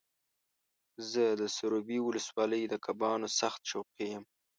زه 1.11 1.23
د 1.41 1.43
سروبي 1.57 1.99
ولسوالۍ 2.03 2.63
د 2.67 2.75
کبانو 2.85 3.27
سخت 3.39 3.61
شوقي 3.71 4.05
یم. 4.13 4.23